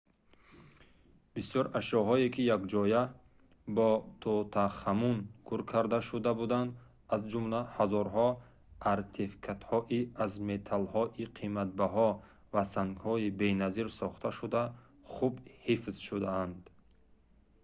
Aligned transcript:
бисёр 1.33 1.65
ашёҳое 1.79 2.27
ки 2.35 2.41
якҷоя 2.55 3.03
бо 3.75 3.87
тутанхамун 4.21 5.17
гӯр 5.49 5.61
карда 5.71 5.99
шуда 6.09 6.31
буданд 6.39 6.69
аз 7.13 7.21
ҷумла 7.31 7.61
ҳазорҳо 7.75 8.27
артефактҳои 8.93 10.01
аз 10.23 10.31
металлҳои 10.49 11.25
қиматбаҳо 11.37 12.09
ва 12.53 12.61
сангҳои 12.73 13.33
беназир 13.41 13.87
сохташуда 14.01 14.63
хуб 15.13 15.33
ҳифз 15.65 15.95
шудаанд 16.07 16.61